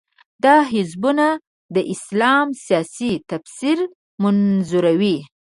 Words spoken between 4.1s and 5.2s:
منظوروي.